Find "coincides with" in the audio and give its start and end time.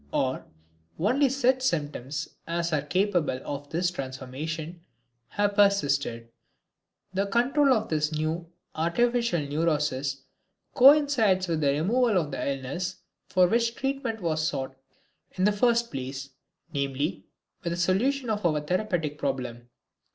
10.73-11.61